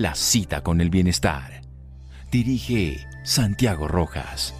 [0.00, 1.60] la cita con el bienestar.
[2.32, 4.54] Dirige Santiago Rojas.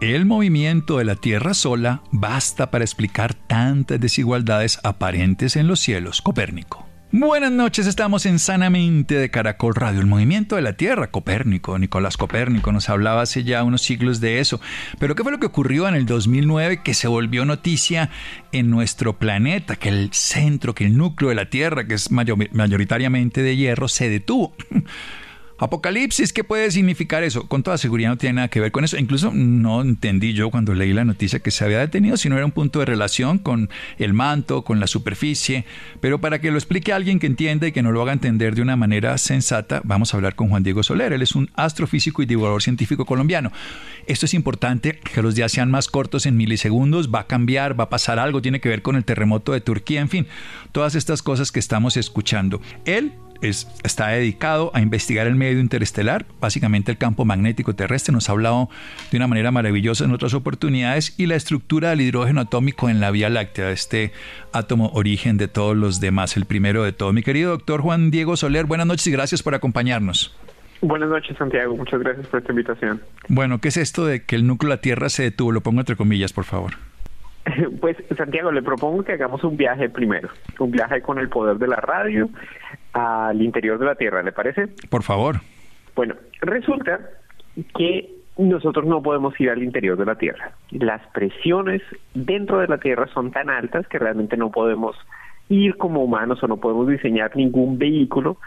[0.00, 6.22] El movimiento de la Tierra sola basta para explicar tantas desigualdades aparentes en los cielos.
[6.22, 6.93] Copérnico.
[7.16, 12.16] Buenas noches, estamos en Sanamente de Caracol Radio, el movimiento de la Tierra, Copérnico, Nicolás
[12.16, 14.60] Copérnico nos hablaba hace ya unos siglos de eso.
[14.98, 18.10] Pero ¿qué fue lo que ocurrió en el 2009 que se volvió noticia
[18.50, 19.76] en nuestro planeta?
[19.76, 24.08] Que el centro, que el núcleo de la Tierra, que es mayoritariamente de hierro, se
[24.08, 24.56] detuvo.
[25.56, 27.46] Apocalipsis, ¿qué puede significar eso?
[27.46, 28.98] Con toda seguridad no tiene nada que ver con eso.
[28.98, 32.44] Incluso no entendí yo cuando leí la noticia que se había detenido, si no era
[32.44, 35.64] un punto de relación con el manto, con la superficie.
[36.00, 38.62] Pero para que lo explique alguien que entienda y que no lo haga entender de
[38.62, 41.12] una manera sensata, vamos a hablar con Juan Diego Soler.
[41.12, 43.52] Él es un astrofísico y divulgador científico colombiano.
[44.06, 47.84] Esto es importante, que los días sean más cortos en milisegundos, va a cambiar, va
[47.84, 50.26] a pasar algo, tiene que ver con el terremoto de Turquía, en fin,
[50.72, 52.60] todas estas cosas que estamos escuchando.
[52.84, 58.12] Él está dedicado a investigar el medio interestelar, básicamente el campo magnético terrestre.
[58.12, 58.68] Nos ha hablado
[59.10, 63.10] de una manera maravillosa en otras oportunidades y la estructura del hidrógeno atómico en la
[63.10, 64.12] Vía Láctea, este
[64.52, 67.12] átomo origen de todos los demás, el primero de todo.
[67.12, 70.36] Mi querido doctor Juan Diego Soler, buenas noches y gracias por acompañarnos.
[70.80, 71.76] Buenas noches, Santiago.
[71.76, 73.00] Muchas gracias por esta invitación.
[73.28, 75.50] Bueno, ¿qué es esto de que el núcleo de la Tierra se detuvo?
[75.50, 76.74] Lo pongo entre comillas, por favor.
[77.80, 81.66] Pues Santiago, le propongo que hagamos un viaje primero, un viaje con el poder de
[81.66, 82.30] la radio
[82.94, 84.68] al interior de la Tierra, ¿le parece?
[84.88, 85.36] Por favor.
[85.94, 87.00] Bueno, resulta
[87.76, 90.52] que nosotros no podemos ir al interior de la Tierra.
[90.70, 91.82] Las presiones
[92.14, 94.96] dentro de la Tierra son tan altas que realmente no podemos
[95.48, 98.38] ir como humanos o no podemos diseñar ningún vehículo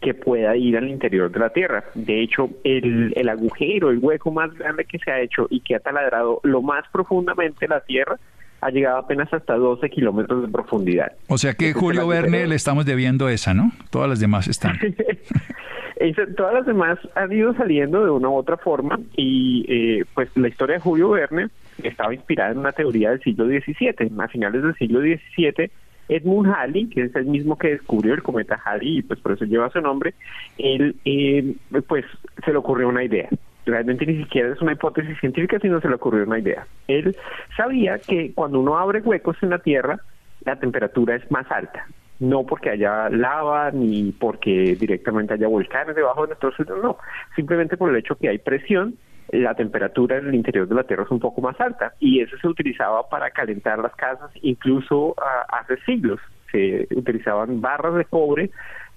[0.00, 1.84] que pueda ir al interior de la Tierra.
[1.94, 5.76] De hecho, el, el agujero, el hueco más grande que se ha hecho y que
[5.76, 8.18] ha taladrado lo más profundamente la Tierra
[8.64, 11.12] ha llegado apenas hasta 12 kilómetros de profundidad.
[11.28, 13.72] O sea que Julio Verne le estamos debiendo esa, ¿no?
[13.90, 14.78] Todas las demás están.
[16.36, 20.48] todas las demás han ido saliendo de una u otra forma y eh, pues la
[20.48, 21.48] historia de Julio Verne
[21.82, 24.10] estaba inspirada en una teoría del siglo XVII.
[24.18, 25.70] A finales del siglo XVII,
[26.08, 29.44] Edmund Halley, que es el mismo que descubrió el cometa Halley y pues por eso
[29.44, 30.14] lleva su nombre,
[30.56, 31.54] él eh,
[31.86, 32.06] pues
[32.42, 33.28] se le ocurrió una idea
[33.66, 36.66] realmente ni siquiera es una hipótesis científica, sino se le ocurrió una idea.
[36.88, 37.16] Él
[37.56, 39.98] sabía que cuando uno abre huecos en la Tierra,
[40.44, 41.86] la temperatura es más alta.
[42.20, 46.98] No porque haya lava ni porque directamente haya volcanes debajo de nuestro suelo, no.
[47.34, 48.94] Simplemente por el hecho que hay presión,
[49.30, 51.94] la temperatura en el interior de la Tierra es un poco más alta.
[51.98, 56.20] Y eso se utilizaba para calentar las casas incluso ah, hace siglos.
[56.52, 58.50] Se utilizaban barras de cobre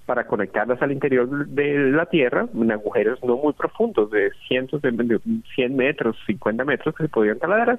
[0.08, 5.20] para conectarlas al interior de la Tierra en agujeros no muy profundos, de cientos de,
[5.54, 7.78] 100 metros, 50 metros que se podían taladrar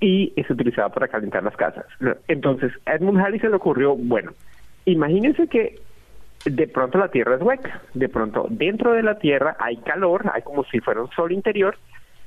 [0.00, 1.84] y se utilizaba para calentar las casas.
[2.26, 4.32] Entonces, a Edmund Halley se le ocurrió, bueno,
[4.84, 5.78] imagínense que
[6.44, 10.42] de pronto la Tierra es hueca, de pronto dentro de la Tierra hay calor, hay
[10.42, 11.76] como si fuera un sol interior,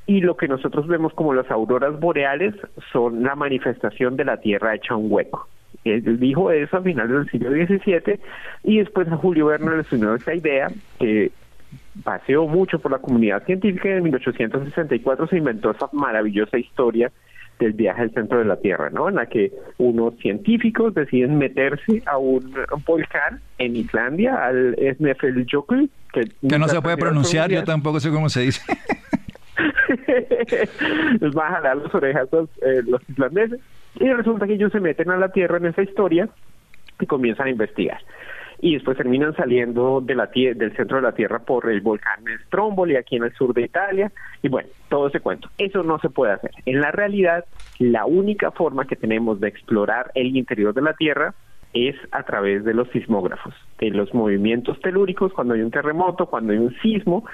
[0.05, 2.55] y lo que nosotros vemos como las auroras boreales
[2.93, 5.49] son la manifestación de la Tierra hecha un hueco.
[5.83, 8.19] Él dijo eso a finales del siglo XVII
[8.63, 10.69] y después a Julio Verne le unió esta idea
[10.99, 11.31] que
[12.03, 17.11] paseó mucho por la comunidad científica y en 1864 se inventó esa maravillosa historia
[17.59, 19.09] del viaje al centro de la Tierra, ¿no?
[19.09, 22.53] En la que unos científicos deciden meterse a un
[22.85, 28.29] volcán en Islandia, al Snæfellsjökull, que, que no se puede pronunciar, yo tampoco sé cómo
[28.29, 28.61] se dice.
[31.19, 32.29] Les van a jalar las orejas
[32.61, 33.59] eh, los islandeses
[33.99, 36.29] y resulta que ellos se meten a la Tierra en esa historia
[36.99, 37.99] y comienzan a investigar.
[38.59, 42.95] y después terminan saliendo de la del centro de la Tierra por el volcán Stromboli
[42.95, 45.49] aquí en el sur de Italia y bueno, todo ese cuento.
[45.57, 46.51] Eso no se puede hacer.
[46.65, 47.45] En la realidad,
[47.79, 51.33] la única forma que tenemos de explorar el interior de la Tierra
[51.73, 56.53] es a través de los sismógrafos, de los movimientos telúricos, cuando hay un terremoto, cuando
[56.53, 57.25] hay un sismo,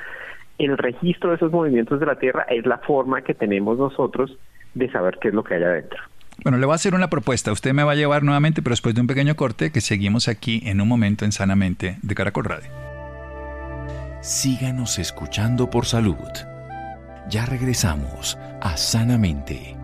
[0.60, 4.38] el registro de esos movimientos de la Tierra es la forma que tenemos nosotros
[4.76, 6.00] de saber qué es lo que hay adentro.
[6.44, 7.52] Bueno, le voy a hacer una propuesta.
[7.52, 10.62] Usted me va a llevar nuevamente, pero después de un pequeño corte que seguimos aquí
[10.66, 12.70] en un momento en Sanamente de Caracol Radio.
[14.22, 16.16] Síganos escuchando por salud.
[17.30, 19.76] Ya regresamos a Sanamente.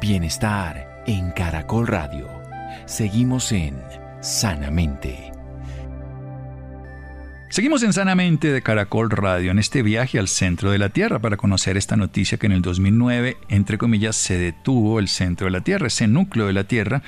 [0.00, 2.28] Bienestar en Caracol Radio.
[2.84, 3.76] Seguimos en
[4.20, 5.33] Sanamente.
[7.54, 11.36] Seguimos en Sanamente de Caracol Radio en este viaje al centro de la Tierra para
[11.36, 15.60] conocer esta noticia que en el 2009, entre comillas, se detuvo el centro de la
[15.60, 17.04] Tierra, ese núcleo de la Tierra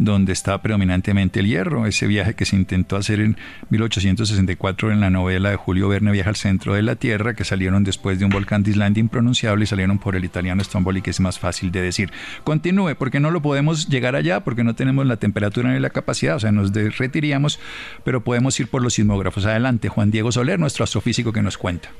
[0.00, 3.36] donde está predominantemente el hierro, ese viaje que se intentó hacer en
[3.68, 7.84] 1864 en la novela de Julio Verne Viaja al centro de la Tierra, que salieron
[7.84, 11.20] después de un volcán de Islandia impronunciable y salieron por el italiano Stromboli, que es
[11.20, 12.10] más fácil de decir.
[12.44, 16.36] Continúe, porque no lo podemos llegar allá, porque no tenemos la temperatura ni la capacidad,
[16.36, 17.60] o sea, nos derretiríamos,
[18.02, 19.44] pero podemos ir por los sismógrafos.
[19.44, 21.90] Adelante, Juan Diego Soler, nuestro astrofísico que nos cuenta.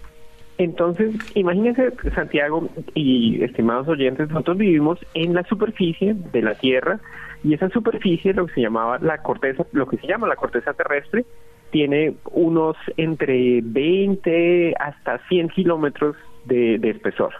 [0.56, 6.99] Entonces, imagínense, Santiago y estimados oyentes, nosotros vivimos en la superficie de la Tierra
[7.42, 10.75] y esa superficie, lo que se llamaba la corteza, lo que se llama la corteza
[10.75, 11.25] terrestre,
[11.70, 17.32] tiene unos entre 20 hasta 100 kilómetros de, de espesor.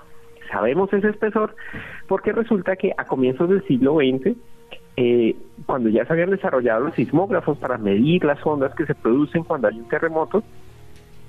[0.51, 1.55] Sabemos ese espesor
[2.09, 4.37] porque resulta que a comienzos del siglo XX,
[4.97, 5.37] eh,
[5.67, 9.69] cuando ya se habían desarrollado los sismógrafos para medir las ondas que se producen cuando
[9.69, 10.43] hay un terremoto,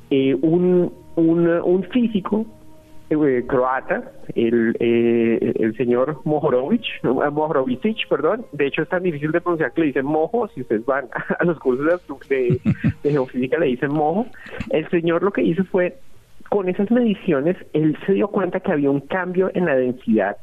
[0.09, 2.45] eh, un, un, un físico
[3.11, 9.41] eh, croata, el, eh, el señor Mohorovic, Mohorovic, perdón, de hecho es tan difícil de
[9.41, 11.09] pronunciar que le dicen mojo, si ustedes van
[11.39, 12.61] a los cursos de, de,
[13.03, 14.25] de geofísica le dicen mojo,
[14.69, 15.97] el señor lo que hizo fue,
[16.49, 20.37] con esas mediciones, él se dio cuenta que había un cambio en la densidad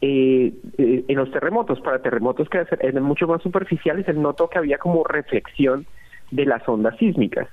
[0.00, 4.58] eh, eh, en los terremotos, para terremotos que eran mucho más superficiales, él notó que
[4.58, 5.86] había como reflexión
[6.30, 7.48] de las ondas sísmicas.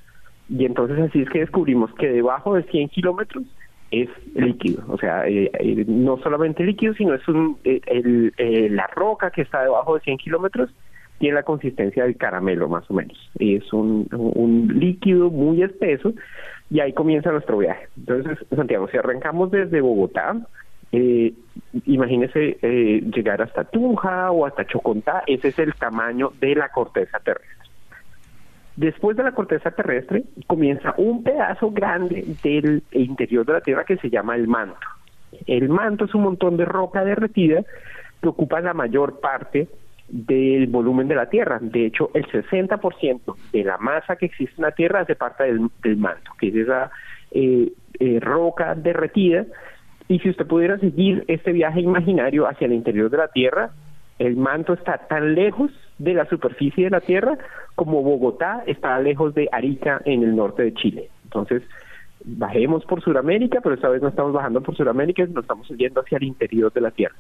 [0.50, 3.44] Y entonces así es que descubrimos que debajo de 100 kilómetros
[3.94, 8.88] es líquido, o sea, eh, eh, no solamente líquido, sino es un, eh, eh, la
[8.88, 10.72] roca que está debajo de 100 kilómetros
[11.20, 14.08] tiene la consistencia del caramelo más o menos, es un,
[14.74, 16.14] líquido muy espeso
[16.72, 17.88] y ahí comienza nuestro viaje.
[17.96, 20.36] Entonces, Santiago, si arrancamos desde Bogotá,
[20.92, 21.34] eh,
[21.86, 22.58] imagínese
[23.16, 27.63] llegar hasta Tunja o hasta Chocontá, ese es el tamaño de la corteza terrestre.
[28.76, 33.98] Después de la corteza terrestre comienza un pedazo grande del interior de la Tierra que
[33.98, 34.88] se llama el manto.
[35.46, 37.64] El manto es un montón de roca derretida
[38.22, 39.68] que ocupa la mayor parte
[40.10, 41.60] del volumen de la Tierra.
[41.62, 45.98] De hecho, el 60% de la masa que existe en la Tierra hace parte del,
[45.98, 46.92] manto, que es esa
[47.32, 49.46] eh, eh, roca derretida.
[50.08, 53.72] Y si usted pudiera seguir este viaje imaginario hacia el interior de la Tierra,
[54.20, 57.38] el manto está tan lejos de la superficie de la Tierra
[57.76, 61.10] como Bogotá está lejos de Arica en el norte de Chile.
[61.24, 61.64] Entonces,
[62.24, 66.18] bajemos por Sudamérica, pero esta vez no estamos bajando por Sudamérica, sino estamos yendo hacia
[66.18, 67.16] el interior de la Tierra.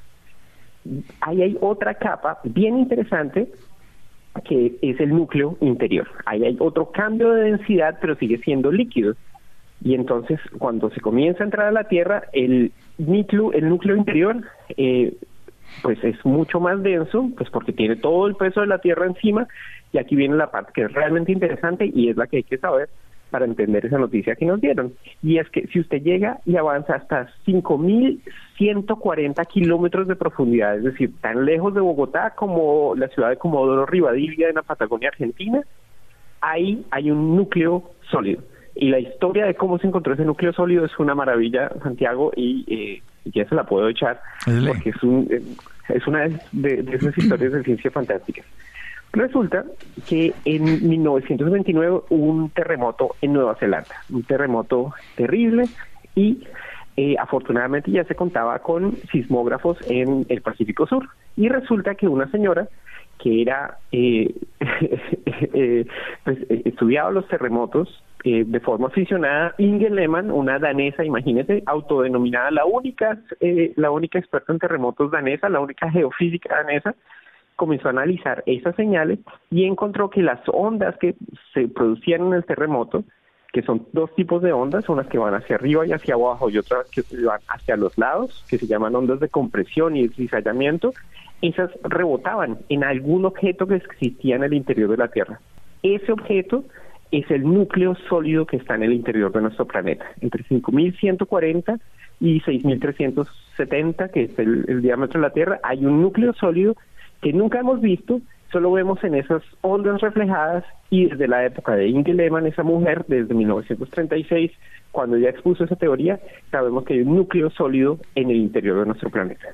[1.21, 3.47] Ahí hay otra capa bien interesante
[4.45, 6.07] que es el núcleo interior.
[6.25, 9.15] Ahí hay otro cambio de densidad, pero sigue siendo líquido.
[9.83, 14.42] Y entonces, cuando se comienza a entrar a la Tierra, el núcleo, el núcleo interior
[14.77, 15.13] eh,
[15.81, 19.47] pues es mucho más denso, pues porque tiene todo el peso de la Tierra encima,
[19.92, 22.57] y aquí viene la parte que es realmente interesante y es la que hay que
[22.57, 22.89] saber
[23.33, 24.94] para entender esa noticia que nos dieron.
[25.23, 31.11] Y es que si usted llega y avanza hasta 5.140 kilómetros de profundidad, es decir,
[31.19, 35.63] tan lejos de Bogotá como la ciudad de Comodoro Rivadavia en la Patagonia Argentina,
[36.42, 38.44] ahí hay un núcleo sólido.
[38.75, 42.65] Y la historia de cómo se encontró ese núcleo sólido es una maravilla, Santiago, y
[42.68, 45.42] eh, ya se la puedo echar, porque es, un, eh,
[45.89, 48.45] es una de, de esas historias de ciencia fantásticas.
[49.13, 49.63] Resulta
[50.07, 55.65] que en 1929 hubo un terremoto en Nueva Zelanda, un terremoto terrible
[56.15, 56.44] y
[56.97, 61.09] eh, afortunadamente ya se contaba con sismógrafos en el Pacífico Sur.
[61.35, 62.68] Y resulta que una señora
[63.23, 65.85] que era eh, eh,
[66.25, 72.65] pues, estudiaba los terremotos eh, de forma aficionada, Inge Lehmann, una danesa, imagínese, autodenominada la
[72.65, 76.95] única, eh, la única experta en terremotos danesa, la única geofísica danesa,
[77.56, 79.19] comenzó a analizar esas señales
[79.51, 81.15] y encontró que las ondas que
[81.53, 83.06] se producían en el terremoto,
[83.53, 86.57] que son dos tipos de ondas, unas que van hacia arriba y hacia abajo y
[86.57, 90.94] otras que van hacia los lados, que se llaman ondas de compresión y cizallamiento,
[91.44, 95.42] esas rebotaban en algún objeto que existía en el interior de la Tierra.
[95.83, 96.64] Ese objeto
[97.12, 101.80] es el núcleo sólido que está en el interior de nuestro planeta, entre 5.140
[102.21, 106.78] y 6.370, que es el, diámetro de la Tierra, hay un núcleo sólido
[107.21, 111.88] que nunca hemos visto, solo vemos en esas ondas reflejadas y desde la época de
[111.88, 114.52] Inge Lehmann, esa mujer, desde 1936,
[114.92, 116.21] cuando ya expuso esa teoría,
[116.52, 119.50] sabemos que hay un núcleo sólido en el interior de nuestro planeta.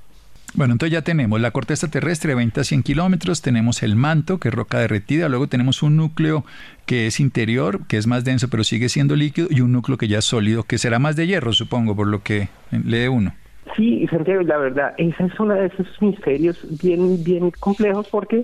[0.56, 4.39] Bueno, entonces ya tenemos la corteza terrestre de 20 a 100 kilómetros, tenemos el manto,
[4.39, 6.44] que es roca derretida, luego tenemos un núcleo
[6.86, 10.08] que es interior, que es más denso pero sigue siendo líquido, y un núcleo que
[10.08, 13.34] ya es sólido, que será más de hierro, supongo, por lo que lee uno.
[13.75, 18.44] Sí, Santiago, la verdad, esa es uno de esos misterios bien, bien complejos porque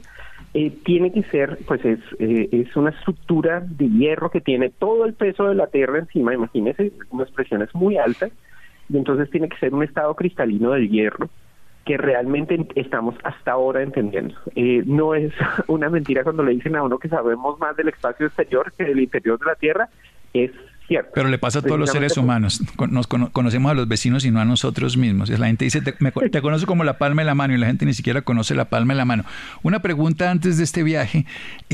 [0.54, 5.06] eh, tiene que ser, pues es, eh, es una estructura de hierro que tiene todo
[5.06, 8.32] el peso de la Tierra encima, imagínese, unas presiones muy altas,
[8.90, 11.30] y entonces tiene que ser un estado cristalino del hierro
[11.86, 14.36] que realmente estamos hasta ahora entendiendo.
[14.56, 15.32] Eh, no es
[15.68, 19.00] una mentira cuando le dicen a uno que sabemos más del espacio exterior que del
[19.00, 19.90] interior de la Tierra,
[20.34, 20.52] es
[20.88, 21.12] cierto.
[21.14, 22.62] Pero le pasa a todos los seres humanos.
[22.90, 25.30] Nos conocemos a los vecinos y no a nosotros mismos.
[25.30, 27.86] La gente dice, te, te, conozco como la palma de la mano y la gente
[27.86, 29.24] ni siquiera conoce la palma de la mano.
[29.64, 31.26] Una pregunta antes de este viaje.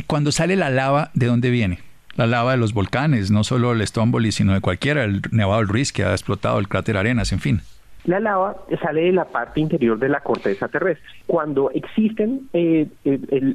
[0.07, 1.79] Cuando sale la lava, ¿de dónde viene?
[2.15, 5.69] La lava de los volcanes, no solo el Stoneball, sino de cualquiera, el Nevado del
[5.69, 7.61] Ruiz que ha explotado, el cráter Arenas, en fin.
[8.05, 11.07] La lava sale de la parte interior de la corteza terrestre.
[11.27, 12.87] Cuando existen, eh,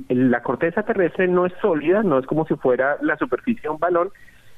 [0.09, 3.81] la corteza terrestre no es sólida, no es como si fuera la superficie de un
[3.81, 4.11] balón,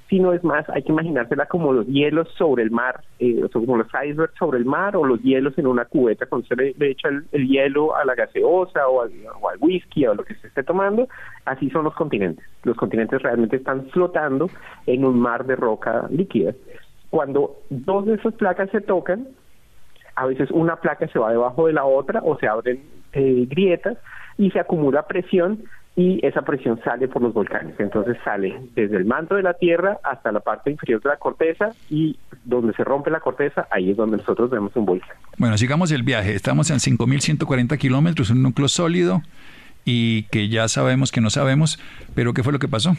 [0.09, 3.88] sino es más, hay que imaginársela como los hielos sobre el mar, eh, como los
[3.88, 7.49] icebergs sobre el mar o los hielos en una cubeta cuando se le, echa el,
[7.49, 11.09] hielo a la gaseosa o al, o al, whisky o lo que se esté tomando,
[11.45, 12.45] así son los continentes.
[12.64, 14.49] Los continentes realmente están flotando
[14.87, 16.54] en un mar de roca líquida.
[17.11, 19.28] Cuando dos de esas placas se tocan,
[20.19, 22.83] a veces una placa se va debajo de la otra o se abren
[23.13, 23.97] eh, grietas
[24.37, 25.63] y se acumula presión
[25.95, 27.79] y esa presión sale por los volcanes.
[27.79, 31.71] Entonces sale desde el manto de la Tierra hasta la parte inferior de la corteza
[31.89, 35.17] y donde se rompe la corteza, ahí es donde nosotros vemos un volcán.
[35.39, 36.35] Bueno, sigamos el viaje.
[36.35, 39.23] Estamos en 5.140 kilómetros, un núcleo sólido
[39.85, 41.79] y que ya sabemos que no sabemos,
[42.17, 42.95] pero ¿qué fue lo que pasó?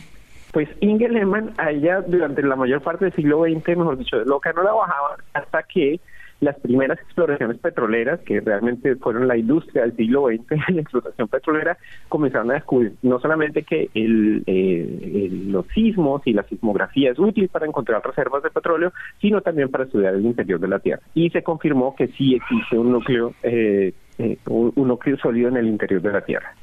[0.54, 4.54] Pues Inge Lehmann, allá durante la mayor parte del siglo XX, mejor dicho, de loca
[4.54, 6.00] no la bajaba hasta que
[6.42, 11.78] las primeras exploraciones petroleras, que realmente fueron la industria del siglo XX, la explotación petrolera,
[12.08, 17.66] comenzaron a descubrir no solamente que eh, los sismos y la sismografía es útil para
[17.66, 21.02] encontrar reservas de petróleo, sino también para estudiar el interior de la Tierra.
[21.14, 25.68] Y se confirmó que sí existe un núcleo, eh, eh, un, núcleo sólido en el
[25.68, 26.54] interior de la Tierra.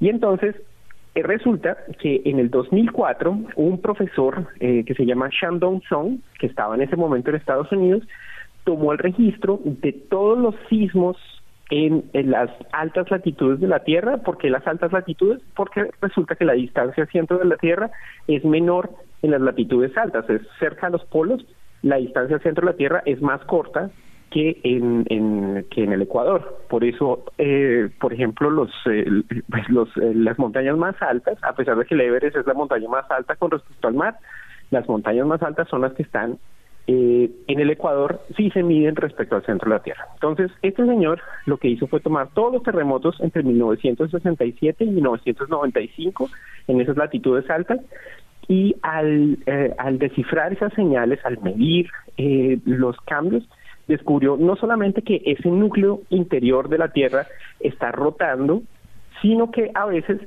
[0.00, 0.56] Y entonces
[1.14, 6.80] resulta que en el 2004 un profesor que se llama Shandong Song, que estaba en
[6.80, 8.02] ese momento en Estados Unidos,
[8.64, 11.16] tomó el registro de todos los sismos
[11.72, 14.18] en, las altas latitudes de la Tierra.
[14.18, 15.40] ¿Por qué las altas latitudes?
[15.56, 17.90] Porque resulta que la distancia al centro de la Tierra
[18.26, 18.90] es menor
[19.22, 21.44] en las latitudes altas, es cerca a los polos,
[21.82, 23.90] la distancia al centro de la Tierra es más corta
[24.30, 25.04] que en,
[25.70, 26.58] que en el Ecuador.
[26.68, 29.04] Por eso, eh, por ejemplo, los, eh,
[29.68, 32.88] los, eh, las montañas más altas, a pesar de que el Everest es la montaña
[32.88, 34.16] más alta con respecto al mar,
[34.70, 36.38] las montañas más altas son las que están
[36.88, 40.08] eh, en el Ecuador sí se miden respecto al centro de la Tierra.
[40.14, 46.28] Entonces, este señor lo que hizo fue tomar todos los terremotos entre 1967 y 1995
[46.66, 47.80] en esas latitudes altas
[48.48, 53.48] y al, eh, al descifrar esas señales, al medir eh, los cambios,
[53.86, 57.26] descubrió no solamente que ese núcleo interior de la Tierra
[57.60, 58.62] está rotando,
[59.20, 60.20] sino que a veces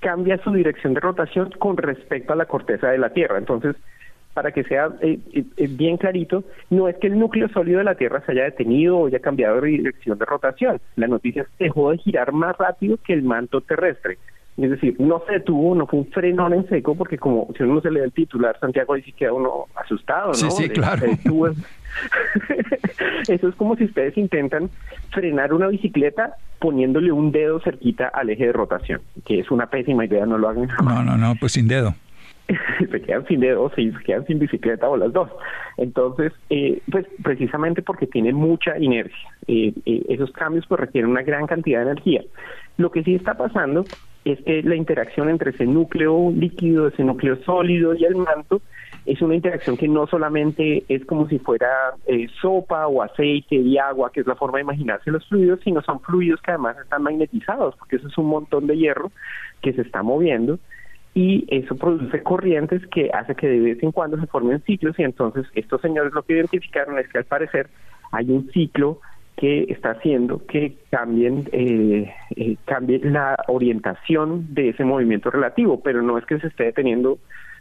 [0.00, 3.36] cambia su dirección de rotación con respecto a la corteza de la Tierra.
[3.36, 3.76] Entonces,
[4.38, 7.84] para que sea eh, eh, eh, bien clarito, no es que el núcleo sólido de
[7.84, 10.80] la Tierra se haya detenido o haya cambiado de dirección de rotación.
[10.94, 14.16] La noticia dejó de girar más rápido que el manto terrestre.
[14.56, 17.80] Es decir, no se detuvo, no fue un frenón en seco, porque como si uno
[17.80, 20.34] se lee el titular, Santiago dice que queda uno asustado, ¿no?
[20.34, 21.04] Sí, sí, claro.
[23.28, 24.70] Eso es como si ustedes intentan
[25.10, 30.04] frenar una bicicleta poniéndole un dedo cerquita al eje de rotación, que es una pésima
[30.04, 30.68] idea, no lo hagan.
[30.84, 31.96] No, no, no, pues sin dedo.
[32.90, 35.30] se quedan sin dedos y se quedan sin bicicleta o las dos.
[35.76, 39.30] Entonces, eh, pues precisamente porque tiene mucha inercia.
[39.46, 42.22] Eh, eh, esos cambios pues requieren una gran cantidad de energía.
[42.78, 43.84] Lo que sí está pasando
[44.24, 48.60] es que la interacción entre ese núcleo líquido, ese núcleo sólido y el manto
[49.04, 51.94] es una interacción que no solamente es como si fuera
[52.42, 56.00] sopa o aceite y agua, que es la forma de imaginarse los fluidos, sino son
[56.00, 59.10] fluidos que además están magnetizados, porque eso es un montón de hierro
[59.62, 60.58] que se está moviendo
[61.14, 65.02] y eso produce corrientes que hace que de vez en cuando se formen ciclos y
[65.02, 67.68] entonces estos señores lo que identificaron es que al parecer
[68.12, 69.00] hay un ciclo
[69.36, 76.02] que está haciendo que cambien, eh, eh, cambie la orientación de ese movimiento relativo, pero
[76.02, 77.18] no es que se esté deteniendo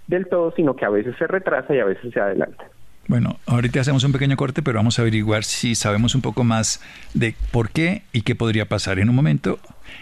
[0.08, 2.66] del todo, sino que a veces se retrasa y a veces se adelanta.
[3.08, 6.82] Bueno, ahorita hacemos un pequeño corte, pero vamos a averiguar si sabemos un poco más
[7.14, 9.60] de por qué y qué podría pasar en un momento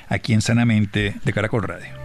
[0.10, 2.05] aquí en Sanamente de Caracol Radio.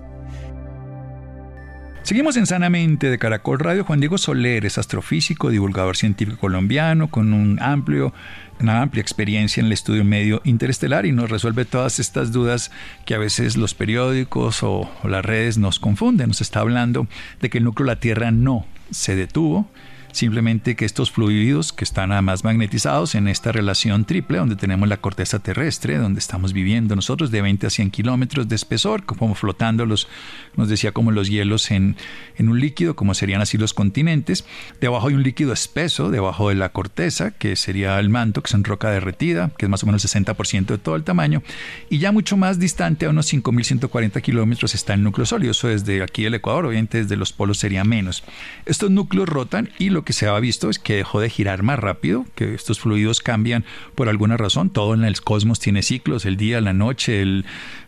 [2.11, 3.85] Seguimos en Sanamente de Caracol Radio.
[3.85, 8.13] Juan Diego Soler es astrofísico, divulgador científico colombiano con un amplio,
[8.59, 12.69] una amplia experiencia en el estudio medio interestelar y nos resuelve todas estas dudas
[13.05, 16.27] que a veces los periódicos o, o las redes nos confunden.
[16.27, 17.07] Nos está hablando
[17.39, 19.69] de que el núcleo de la Tierra no se detuvo,
[20.11, 24.97] simplemente que estos fluidos que están además magnetizados en esta relación triple, donde tenemos la
[24.97, 29.85] corteza terrestre, donde estamos viviendo nosotros de 20 a 100 kilómetros de espesor, como flotando
[29.85, 30.07] los,
[30.55, 31.95] nos decía como los hielos en,
[32.37, 34.45] en un líquido, como serían así los continentes.
[34.79, 38.53] Debajo hay un líquido espeso, debajo de la corteza, que sería el manto, que es
[38.53, 41.43] en roca derretida, que es más o menos el 60% de todo el tamaño.
[41.89, 45.51] Y ya mucho más distante, a unos 5.140 kilómetros, está el núcleo sólido.
[45.51, 48.23] Eso desde aquí el Ecuador, obviamente desde los polos sería menos.
[48.65, 51.79] Estos núcleos rotan y lo que se ha visto es que dejó de girar más
[51.79, 53.65] rápido, que estos fluidos cambian
[53.95, 54.69] por alguna razón.
[54.69, 57.45] Todo en el cosmos tiene ciclos, el día, la noche, el,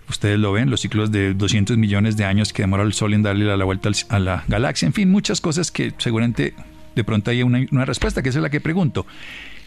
[0.10, 3.24] ustedes lo ven, los ciclos de 200 millones de años que demora el Sol en
[3.24, 6.54] darle la vuelta a la galaxia, en fin, muchas cosas que seguramente
[6.96, 9.06] de pronto hay una, respuesta, que es la que pregunto.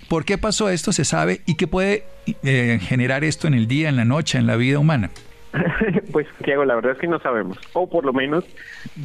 [0.09, 0.93] ¿Por qué pasó esto?
[0.93, 2.05] Se sabe y qué puede
[2.45, 5.11] eh, generar esto en el día, en la noche, en la vida humana.
[6.13, 7.59] Pues, Diego, la verdad es que no sabemos.
[7.75, 8.45] O por lo menos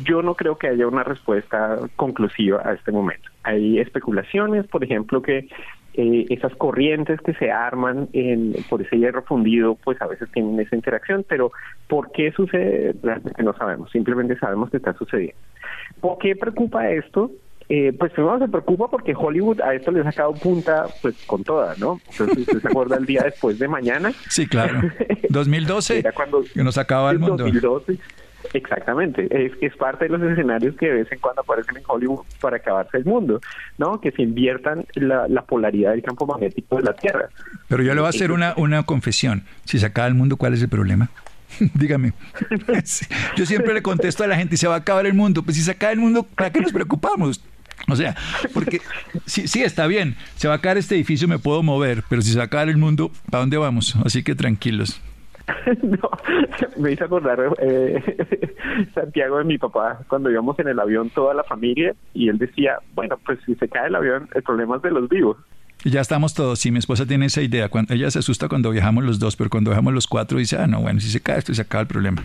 [0.03, 3.30] yo no creo que haya una respuesta conclusiva a este momento.
[3.43, 5.47] Hay especulaciones, por ejemplo, que
[5.93, 10.59] eh, esas corrientes que se arman en, por ese hierro fundido, pues a veces tienen
[10.59, 11.51] esa interacción, pero
[11.87, 12.95] ¿por qué sucede?
[13.03, 13.91] Realmente no sabemos.
[13.91, 15.35] Simplemente sabemos que está sucediendo.
[15.99, 17.31] ¿Por qué preocupa esto?
[17.67, 21.43] Eh, pues primero se preocupa porque Hollywood a esto le ha sacado punta pues con
[21.43, 22.01] toda, ¿no?
[22.11, 24.11] Entonces usted se acuerda el día después de mañana.
[24.29, 24.81] Sí, claro.
[25.29, 27.37] 2012, Era cuando que nos acaba el mundo.
[27.43, 27.97] 2012.
[28.53, 32.25] Exactamente, es, es parte de los escenarios que de vez en cuando aparecen en Hollywood
[32.39, 33.39] para acabarse el mundo,
[33.77, 33.99] ¿no?
[34.01, 37.29] Que se inviertan la, la polaridad del campo magnético de la Tierra.
[37.67, 39.43] Pero yo le voy a hacer una, una confesión.
[39.65, 41.09] Si se acaba el mundo, ¿cuál es el problema?
[41.73, 42.13] Dígame.
[43.35, 45.43] Yo siempre le contesto a la gente, se va a acabar el mundo.
[45.43, 47.41] Pues si se acaba el mundo, ¿para qué nos preocupamos?
[47.87, 48.15] O sea,
[48.53, 48.79] porque
[49.25, 52.31] sí, sí, está bien, se va a caer este edificio, me puedo mover, pero si
[52.31, 53.95] se va a acabar el mundo, ¿para dónde vamos?
[54.05, 55.01] Así que tranquilos.
[55.83, 56.09] no,
[56.77, 58.01] me hizo acordar eh,
[58.93, 62.79] Santiago de mi papá cuando íbamos en el avión toda la familia y él decía,
[62.93, 65.37] bueno, pues si se cae el avión, el problema es de los vivos.
[65.83, 66.59] Y ya estamos todos.
[66.59, 67.69] Sí, mi esposa tiene esa idea.
[67.69, 70.67] Cuando, ella se asusta cuando viajamos los dos, pero cuando viajamos los cuatro dice, ah,
[70.67, 72.23] no, bueno, si se cae esto, se acaba el problema.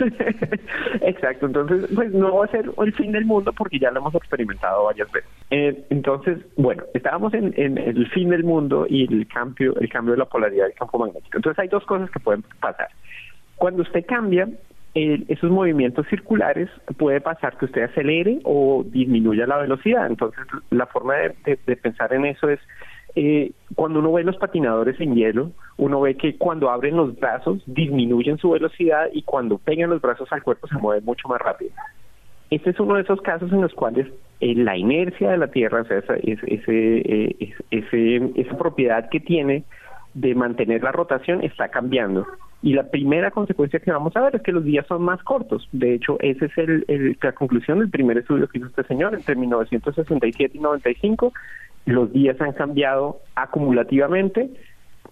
[1.02, 4.14] Exacto, entonces pues no va a ser el fin del mundo porque ya lo hemos
[4.14, 5.30] experimentado varias veces.
[5.50, 10.12] Eh, entonces, bueno, estábamos en, en, el fin del mundo y el cambio, el cambio
[10.12, 11.38] de la polaridad del campo magnético.
[11.38, 12.88] Entonces hay dos cosas que pueden pasar.
[13.56, 14.48] Cuando usted cambia
[14.94, 20.06] eh, esos movimientos circulares, puede pasar que usted acelere o disminuya la velocidad.
[20.06, 22.60] Entonces, la forma de, de, de pensar en eso es
[23.16, 27.62] eh, cuando uno ve los patinadores en hielo, uno ve que cuando abren los brazos
[27.66, 31.72] disminuyen su velocidad y cuando pegan los brazos al cuerpo se mueven mucho más rápido.
[32.50, 34.06] Este es uno de esos casos en los cuales
[34.40, 39.20] eh, la inercia de la Tierra, o sea, esa, ese, eh, ese, esa propiedad que
[39.20, 39.64] tiene
[40.14, 42.26] de mantener la rotación está cambiando.
[42.62, 45.66] Y la primera consecuencia que vamos a ver es que los días son más cortos.
[45.72, 49.14] De hecho, esa es el, el, la conclusión del primer estudio que hizo este señor
[49.14, 51.32] entre 1967 y 95
[51.86, 54.50] los días han cambiado acumulativamente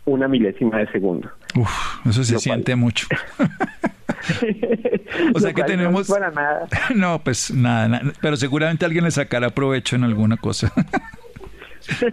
[0.05, 1.31] una milésima de segundo.
[1.57, 2.79] Uf, eso se siente cual...
[2.79, 3.07] mucho.
[5.35, 6.09] o sea que tenemos.
[6.09, 6.69] No, para nada.
[6.95, 10.73] no, pues nada, nada, pero seguramente alguien le sacará provecho en alguna cosa.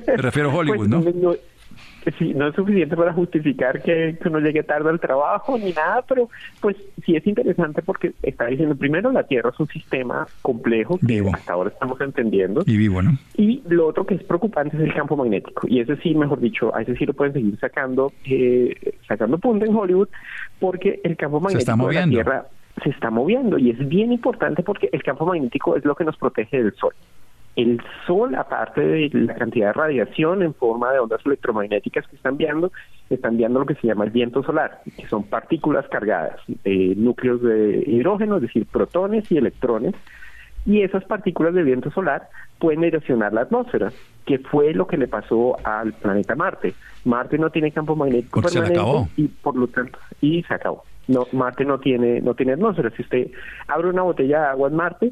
[0.08, 1.02] Me refiero a Hollywood, pues, ¿no?
[1.02, 1.36] no
[2.14, 6.04] sí, no es suficiente para justificar que, que, uno llegue tarde al trabajo ni nada,
[6.08, 6.30] pero
[6.62, 11.06] pues sí es interesante porque está diciendo, primero, la Tierra es un sistema complejo que
[11.06, 11.32] vivo.
[11.34, 12.64] hasta ahora estamos entendiendo.
[12.66, 13.18] Y vivo, ¿no?
[13.38, 15.68] Y lo otro que es preocupante es el campo magnético.
[15.68, 18.76] Y ese sí, mejor dicho, a ese sí lo pueden seguir sacando, eh,
[19.08, 20.10] sacando punta en Hollywood,
[20.60, 22.46] porque el campo magnético de la Tierra
[22.84, 23.58] se está moviendo.
[23.58, 26.94] Y es bien importante porque el campo magnético es lo que nos protege del Sol.
[27.56, 32.34] El Sol, aparte de la cantidad de radiación en forma de ondas electromagnéticas que están
[32.34, 32.72] enviando,
[33.10, 37.42] está enviando lo que se llama el viento solar, que son partículas cargadas, eh, núcleos
[37.42, 39.96] de hidrógeno, es decir, protones y electrones,
[40.66, 42.28] y esas partículas de viento solar
[42.60, 43.92] pueden erosionar la atmósfera,
[44.26, 46.74] que fue lo que le pasó al planeta Marte.
[47.06, 49.08] Marte no tiene campo magnético Porque se le permanente acabó.
[49.16, 50.84] y por lo tanto y se acabó.
[51.08, 52.90] No, Marte no tiene no tiene atmósfera.
[52.96, 53.30] Si usted
[53.68, 55.12] abre una botella de agua en Marte,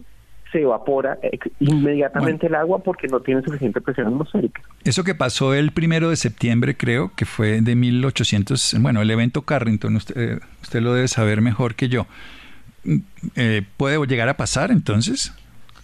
[0.54, 4.62] se evapora ex- inmediatamente el agua porque no tiene suficiente presión atmosférica.
[4.86, 9.42] Eso que pasó el primero de septiembre, creo que fue de 1800, bueno, el evento
[9.42, 12.06] Carrington, usted, eh, usted lo debe saber mejor que yo.
[12.86, 12.98] Mm,
[13.36, 15.34] eh, ¿Puede llegar a pasar entonces?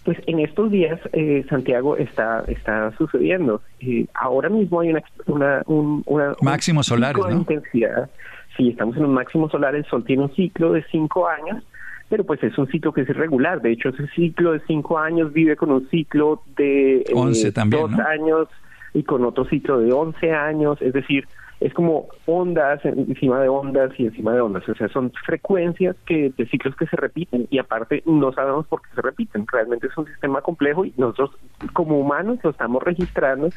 [0.04, 3.60] Pues en estos días, eh, Santiago, está está sucediendo.
[3.80, 7.38] Eh, ahora mismo hay una, una, un, una- un Máximos solares, de ¿no?
[7.40, 8.08] intensidad.
[8.56, 9.74] Sí, estamos en un máximo solar.
[9.74, 11.62] El Sol tiene un ciclo de cinco años,
[12.10, 13.62] pero pues es un ciclo que es irregular.
[13.62, 17.82] De hecho, ese ciclo de cinco años vive con un ciclo de eh, 11 también,
[17.82, 18.04] dos ¿no?
[18.04, 18.48] años
[18.92, 20.82] y con otro ciclo de 11 años.
[20.82, 21.28] Es decir,
[21.60, 24.66] es como ondas encima de ondas y encima de ondas.
[24.66, 28.80] O sea, son frecuencias que de ciclos que se repiten y aparte no sabemos por
[28.80, 29.46] qué se repiten.
[29.46, 31.32] Realmente es un sistema complejo y nosotros
[31.74, 33.52] como humanos lo estamos registrando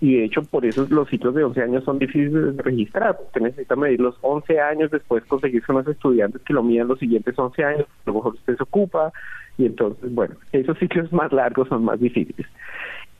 [0.00, 3.18] y de hecho por eso los ciclos de 11 años son difíciles de registrar.
[3.26, 7.36] Usted necesita medir los 11 años, después conseguirse unos estudiantes que lo midan los siguientes
[7.36, 9.12] 11 años, a lo mejor usted se ocupa
[9.58, 12.46] y entonces, bueno, esos ciclos más largos son más difíciles.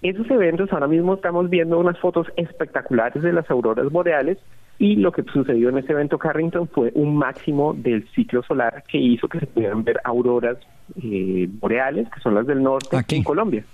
[0.03, 4.39] Esos eventos, ahora mismo estamos viendo unas fotos espectaculares de las auroras boreales
[4.79, 8.97] y lo que sucedió en ese evento Carrington fue un máximo del ciclo solar que
[8.99, 10.57] hizo que se pudieran ver auroras
[11.03, 13.17] eh, boreales, que son las del norte, Aquí.
[13.17, 13.65] en Colombia.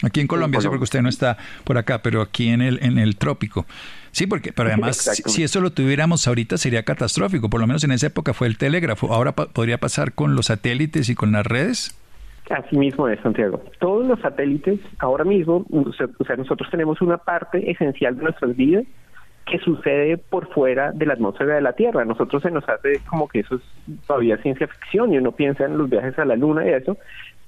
[0.00, 0.70] Aquí en Colombia, sí, Colombia.
[0.70, 3.66] porque usted no está por acá, pero aquí en el, en el trópico.
[4.12, 7.50] Sí, porque, pero además, si, eso lo tuviéramos ahorita sería catastrófico.
[7.50, 9.12] Por lo menos en esa época fue el telégrafo.
[9.12, 11.97] Ahora pa- podría pasar con los satélites y con las redes.
[12.50, 13.60] Así mismo es, Santiago.
[13.78, 18.22] Todos los satélites, ahora mismo, o sea, o sea, nosotros tenemos una parte esencial de
[18.22, 18.84] nuestras vidas
[19.48, 22.02] que sucede por fuera de la atmósfera de la Tierra.
[22.02, 23.62] A nosotros se nos hace como que eso es
[24.06, 26.96] todavía ciencia ficción y uno piensa en los viajes a la Luna y eso.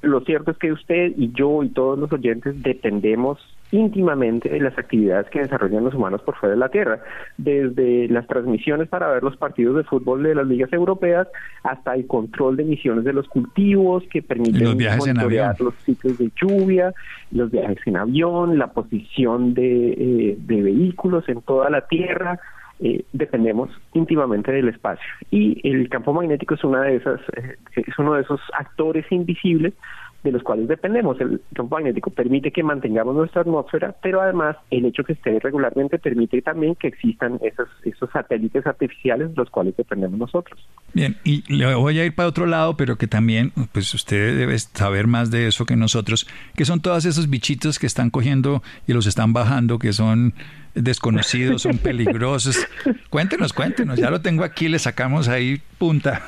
[0.03, 3.39] Lo cierto es que usted y yo y todos los oyentes dependemos
[3.73, 7.01] íntimamente de las actividades que desarrollan los humanos por fuera de la Tierra,
[7.37, 11.29] desde las transmisiones para ver los partidos de fútbol de las ligas europeas
[11.63, 15.67] hasta el control de emisiones de los cultivos que permiten los monitorear avión.
[15.67, 16.93] los ciclos de lluvia,
[17.31, 22.41] los viajes en avión, la posición de, eh, de vehículos en toda la Tierra.
[22.83, 25.05] Eh, dependemos íntimamente del espacio.
[25.31, 29.75] Y el campo magnético es una de esas eh, es uno de esos actores invisibles
[30.23, 31.21] de los cuales dependemos.
[31.21, 35.99] El campo magnético permite que mantengamos nuestra atmósfera, pero además el hecho que esté regularmente
[35.99, 40.61] permite también que existan esos, esos satélites artificiales de los cuales dependemos nosotros.
[40.93, 44.59] Bien, y le voy a ir para otro lado, pero que también, pues usted debe
[44.59, 48.93] saber más de eso que nosotros, que son todos esos bichitos que están cogiendo y
[48.93, 50.35] los están bajando, que son
[50.75, 52.67] desconocidos, son peligrosos.
[53.09, 56.23] Cuéntenos, cuéntenos, ya lo tengo aquí, le sacamos ahí punta.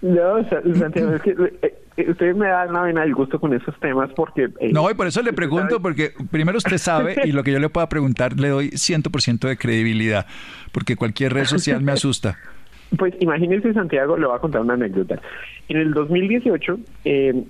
[0.00, 3.52] No, Sa- Santiago, es que eh, eh, ustedes me dan una vena del gusto con
[3.52, 4.44] esos temas porque...
[4.60, 7.42] eh, No, y por eso le usted pregunto, sabe- porque primero usted sabe y lo
[7.42, 10.26] que yo le pueda preguntar le doy 100% de credibilidad,
[10.72, 12.36] porque cualquier red social me asusta.
[12.96, 15.20] Pues imagínense, Santiago, le voy a contar una anécdota.
[15.68, 17.44] En el 2018, eh,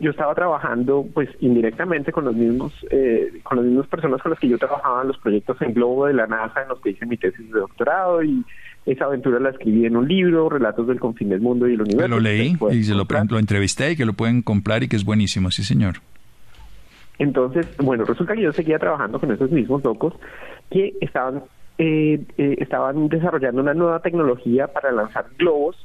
[0.00, 4.40] yo estaba trabajando, pues, indirectamente con los mismos, eh, con las mismas personas con las
[4.40, 7.04] que yo trabajaba en los proyectos en Globo de la NASA, en los que hice
[7.04, 8.42] mi tesis de doctorado y
[8.92, 12.02] esa aventura la escribí en un libro, Relatos del Confín del Mundo y el Universo.
[12.02, 14.96] Me lo leí y se lo, lo entrevisté y que lo pueden comprar y que
[14.96, 15.96] es buenísimo, sí señor.
[17.18, 20.14] Entonces, bueno, resulta que yo seguía trabajando con esos mismos locos
[20.70, 21.42] que estaban
[21.78, 25.76] eh, eh, estaban desarrollando una nueva tecnología para lanzar globos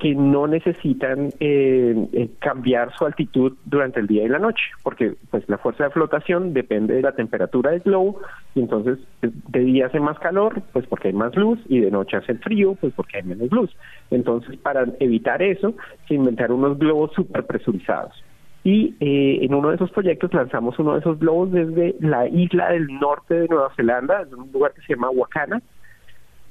[0.00, 5.14] que no necesitan eh, eh, cambiar su altitud durante el día y la noche, porque
[5.30, 8.20] pues la fuerza de flotación depende de la temperatura del globo
[8.54, 11.90] y entonces eh, de día hace más calor, pues porque hay más luz y de
[11.90, 13.70] noche hace frío, pues porque hay menos luz.
[14.10, 15.74] Entonces, para evitar eso,
[16.08, 18.24] se inventaron unos globos super presurizados
[18.62, 22.70] y eh, en uno de esos proyectos lanzamos uno de esos globos desde la isla
[22.70, 25.62] del norte de Nueva Zelanda, en un lugar que se llama Wakana,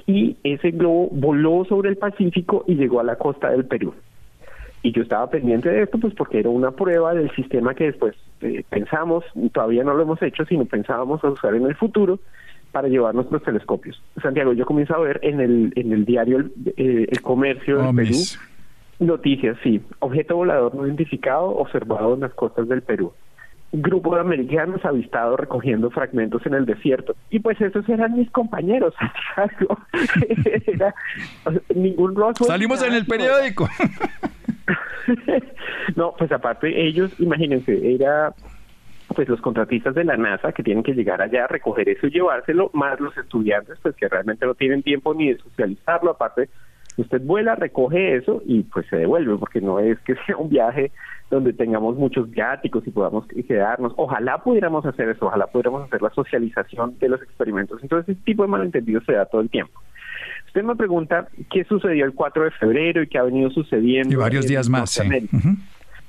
[0.09, 3.93] y ese globo voló sobre el Pacífico y llegó a la costa del Perú.
[4.81, 8.15] Y yo estaba pendiente de esto, pues porque era una prueba del sistema que después
[8.41, 12.17] eh, pensamos, todavía no lo hemos hecho, sino pensábamos a usar en el futuro
[12.71, 14.01] para llevar nuestros telescopios.
[14.19, 17.81] Santiago, yo comienzo a ver en el, en el diario El, eh, el Comercio del
[17.83, 18.39] Perú Hombres.
[18.97, 19.79] Noticias, sí.
[19.99, 23.13] Objeto volador no identificado observado en las costas del Perú.
[23.71, 27.15] Grupo de americanos avistado recogiendo fragmentos en el desierto.
[27.29, 28.93] Y pues esos eran mis compañeros,
[29.35, 29.77] Santiago.
[30.65, 30.95] Era,
[31.75, 32.47] ningún Roswell.
[32.47, 33.69] Salimos en el periódico.
[35.95, 38.33] no, pues aparte ellos, imagínense, era
[39.15, 42.11] pues los contratistas de la NASA que tienen que llegar allá a recoger eso y
[42.11, 46.49] llevárselo, más los estudiantes pues que realmente no tienen tiempo ni de socializarlo, aparte
[47.01, 50.91] Usted vuela, recoge eso y pues se devuelve, porque no es que sea un viaje
[51.29, 53.93] donde tengamos muchos viáticos y podamos quedarnos.
[53.97, 57.79] Ojalá pudiéramos hacer eso, ojalá pudiéramos hacer la socialización de los experimentos.
[57.83, 59.79] Entonces, ese tipo de malentendidos se da todo el tiempo.
[60.47, 64.11] Usted me pregunta qué sucedió el 4 de febrero y qué ha venido sucediendo.
[64.11, 65.07] Y varios días más, sí.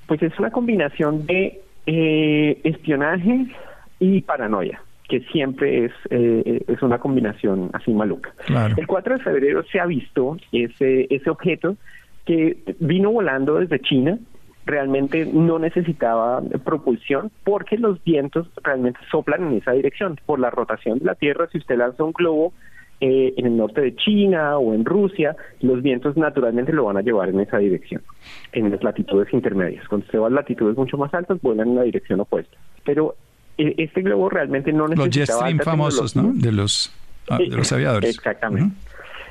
[0.06, 3.46] Pues es una combinación de eh, espionaje
[3.98, 8.32] y paranoia que siempre es, eh, es una combinación así maluca.
[8.76, 11.76] El 4 de febrero se ha visto ese, ese objeto
[12.24, 14.18] que vino volando desde China,
[14.66, 20.16] realmente no necesitaba propulsión porque los vientos realmente soplan en esa dirección.
[20.24, 22.52] Por la rotación de la Tierra, si usted lanza un globo
[23.00, 27.02] eh, en el norte de China o en Rusia, los vientos naturalmente lo van a
[27.02, 28.02] llevar en esa dirección,
[28.52, 29.88] en las latitudes intermedias.
[29.88, 32.56] Cuando se va a latitudes mucho más altas, vuelan en la dirección opuesta.
[32.84, 33.16] Pero
[33.56, 35.42] este globo realmente no necesitaba...
[35.42, 36.32] Los jet famosos, ¿no?
[36.34, 36.92] De los,
[37.28, 38.16] ah, de los aviadores.
[38.16, 38.74] Exactamente.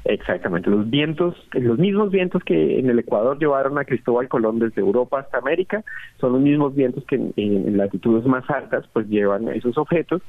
[0.05, 4.82] Exactamente, los vientos, los mismos vientos que en el Ecuador llevaron a Cristóbal Colón desde
[4.82, 5.84] Europa hasta América,
[6.19, 10.21] son los mismos vientos que en, latitudes más altas pues llevan esos objetos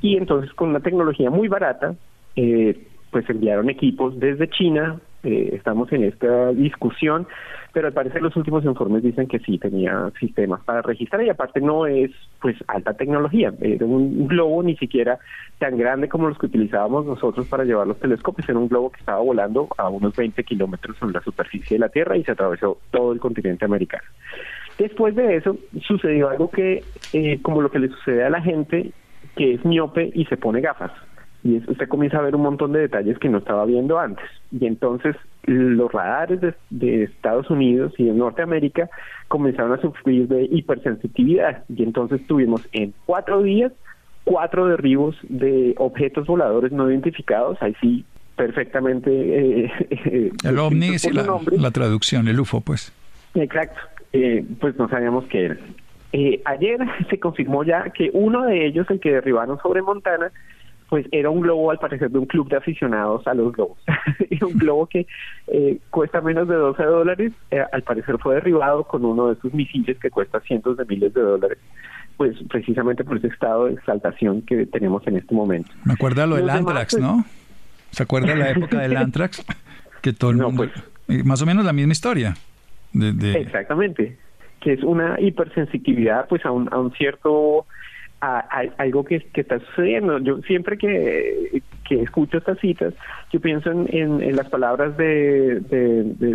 [0.00, 1.94] y entonces con una tecnología muy barata
[2.36, 7.26] eh, pues enviaron equipos desde China, eh, estamos en esta discusión,
[7.72, 11.60] pero al parecer los últimos informes dicen que sí tenía sistemas para registrar y aparte
[11.60, 15.18] no es pues alta tecnología, era un globo ni siquiera
[15.58, 19.00] tan grande como los que utilizábamos nosotros para llevar los telescopios, era un globo que
[19.00, 22.78] estaba volando a unos 20 kilómetros sobre la superficie de la Tierra y se atravesó
[22.90, 24.04] todo el continente americano.
[24.78, 28.92] Después de eso sucedió algo que, eh, como lo que le sucede a la gente
[29.36, 30.92] que es miope y se pone gafas
[31.44, 34.24] y usted comienza a ver un montón de detalles que no estaba viendo antes.
[34.50, 38.90] Y entonces los radares de, Estados Unidos y de Norteamérica
[39.28, 41.64] comenzaron a sufrir de hipersensitividad.
[41.68, 43.72] Y entonces tuvimos en cuatro días
[44.24, 47.56] cuatro derribos de objetos voladores no identificados.
[47.62, 48.04] Ahí sí,
[48.36, 49.10] perfectamente.
[49.10, 52.92] Eh, eh, el ovni es la, la, traducción, el UFO, pues.
[53.34, 53.80] Exacto.
[54.12, 55.56] Eh, pues no sabíamos qué era.
[56.44, 56.78] ayer
[57.10, 60.30] se confirmó ya que uno de ellos, el que derribaron sobre Montana,
[60.88, 63.78] pues era un globo al parecer de un club de aficionados a los globos.
[64.42, 65.06] un globo que
[65.48, 69.52] eh, cuesta menos de 12 dólares, eh, al parecer fue derribado con uno de esos
[69.52, 71.58] misiles que cuesta cientos de miles de dólares,
[72.16, 75.70] pues precisamente por ese estado de exaltación que tenemos en este momento.
[75.84, 77.24] Me acuerda lo del Antrax, pues, ¿no?
[77.90, 79.44] ¿Se acuerda la época del Antrax?
[80.00, 80.64] Que todo el mundo...
[81.06, 82.34] Pues, más o menos la misma historia.
[82.94, 84.16] Exactamente,
[84.60, 87.66] que es una hipersensitividad pues a un, a un cierto
[88.20, 88.40] a,
[88.78, 90.18] algo que, está sucediendo.
[90.18, 92.94] Yo siempre que, escucho estas citas,
[93.32, 95.60] yo pienso en, las palabras de,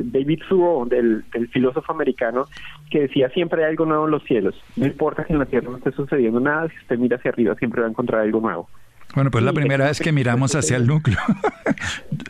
[0.05, 2.45] David Thoreau, del, filósofo americano,
[2.89, 4.55] que decía siempre hay algo nuevo en los cielos.
[4.75, 7.55] No importa que en la tierra no esté sucediendo nada, si usted mira hacia arriba
[7.55, 8.69] siempre va a encontrar algo nuevo.
[9.13, 11.19] Bueno, pues la primera vez que miramos hacia el núcleo.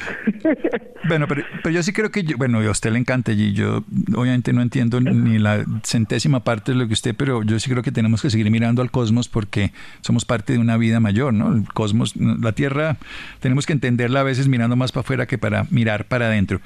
[1.08, 3.84] bueno, pero, yo sí creo que, bueno, a usted le encanta y yo
[4.15, 7.84] obviamente no entiendo ni la centésima parte de lo que usted, pero yo sí creo
[7.84, 11.56] que tenemos que seguir mirando al cosmos porque somos parte de una vida mayor, ¿no?
[11.56, 12.98] El cosmos, la Tierra,
[13.39, 16.60] tenemos que entenderla a veces mirando más para afuera que para mirar para adentro.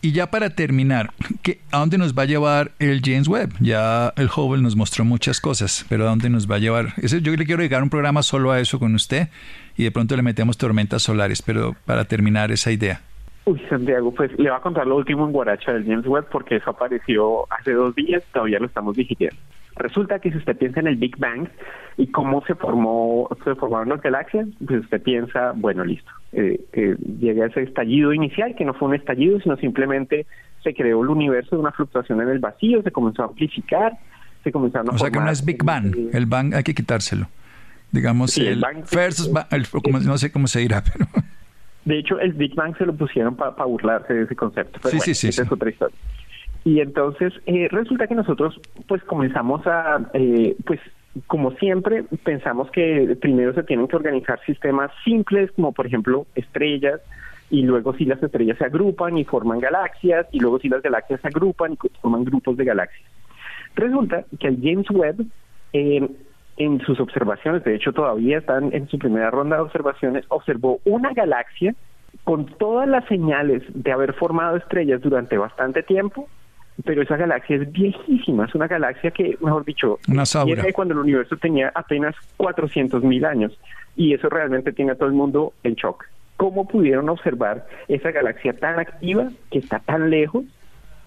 [0.00, 1.10] Y ya para terminar,
[1.42, 3.54] ¿qué, ¿a dónde nos va a llevar el James Webb?
[3.58, 6.94] Ya el Hubble nos mostró muchas cosas, pero ¿a dónde nos va a llevar?
[7.02, 9.28] yo le quiero dedicar un programa solo a eso con usted
[9.76, 13.00] y de pronto le metemos tormentas solares, pero para terminar esa idea.
[13.44, 16.56] Uy, Santiago, pues le va a contar lo último en Guaracha del James Webb porque
[16.56, 19.40] eso apareció hace dos días, todavía lo estamos digiriendo.
[19.78, 21.48] Resulta que si usted piensa en el Big Bang
[21.96, 26.96] y cómo se formó, se formaron las galaxias, pues usted piensa, bueno, listo, eh, eh,
[27.20, 30.26] llega ese estallido inicial, que no fue un estallido, sino simplemente
[30.62, 33.92] se creó el universo de una fluctuación en el vacío, se comenzó a amplificar,
[34.44, 37.26] se comenzaron a O sea que no es Big Bang, el Bang hay que quitárselo.
[37.90, 41.06] Digamos, el, first no sé cómo se dirá, pero...
[41.84, 44.86] De hecho, el Big Bang se lo pusieron para burlarse de ese concepto.
[44.90, 45.96] sí, sí, sí, esa es otra historia.
[46.64, 50.80] Y entonces eh, resulta que nosotros pues comenzamos a, eh, pues
[51.26, 57.00] como siempre, pensamos que primero se tienen que organizar sistemas simples, como por ejemplo estrellas,
[57.50, 61.20] y luego si las estrellas se agrupan y forman galaxias, y luego si las galaxias
[61.20, 63.10] se agrupan y forman grupos de galaxias.
[63.74, 65.26] Resulta que el James Webb,
[65.72, 66.08] eh,
[66.56, 71.12] en sus observaciones, de hecho todavía están en su primera ronda de observaciones, observó una
[71.12, 71.74] galaxia
[72.24, 76.28] con todas las señales de haber formado estrellas durante bastante tiempo
[76.84, 80.24] pero esa galaxia es viejísima, es una galaxia que, mejor dicho, una
[80.72, 83.58] cuando el universo tenía apenas 400 mil años,
[83.96, 86.04] y eso realmente tiene a todo el mundo en shock.
[86.36, 90.44] ¿Cómo pudieron observar esa galaxia tan activa, que está tan lejos,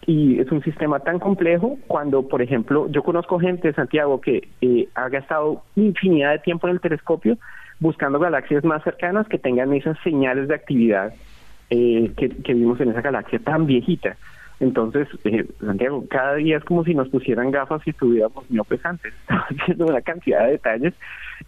[0.05, 4.49] y es un sistema tan complejo cuando, por ejemplo, yo conozco gente de Santiago que
[4.61, 7.37] eh, ha gastado infinidad de tiempo en el telescopio
[7.79, 11.13] buscando galaxias más cercanas que tengan esas señales de actividad
[11.69, 14.17] eh, que, que vimos en esa galaxia tan viejita.
[14.61, 19.11] Entonces, eh, Santiago, cada día es como si nos pusieran gafas y estuviéramos miopes antes.
[19.21, 20.93] Estamos haciendo una cantidad de detalles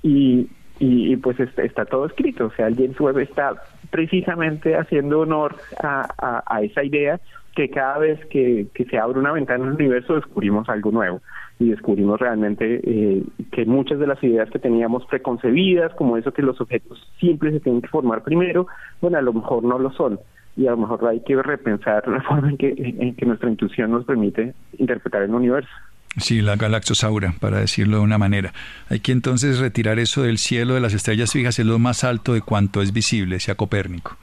[0.02, 0.49] y,
[0.80, 2.47] y, pues está, todo escrito.
[2.47, 3.54] O sea, el James está
[3.91, 7.19] precisamente haciendo honor a, a, esa idea
[7.56, 11.21] que cada vez que, que, se abre una ventana en el universo descubrimos algo nuevo
[11.60, 16.41] y descubrimos realmente eh, que muchas de las ideas que teníamos preconcebidas, como eso que
[16.41, 18.65] los objetos simples se tienen que formar primero,
[19.02, 20.19] bueno, a lo mejor no lo son
[20.55, 23.91] y a lo mejor hay que repensar la forma en que, en que nuestra intuición
[23.91, 25.71] nos permite interpretar el universo.
[26.17, 28.53] Sí, la galaxosaura, para decirlo de una manera.
[28.89, 32.35] Hay que entonces retirar eso del cielo de las estrellas fijas, es lo más alto
[32.35, 34.17] de cuanto es visible, sea Copérnico